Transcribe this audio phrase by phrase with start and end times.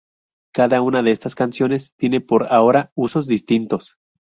[0.51, 3.97] Cada una de estas canciones tiene por ahora usos distintos.